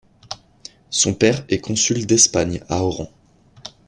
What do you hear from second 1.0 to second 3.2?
père est consul d'Espagne à Oran.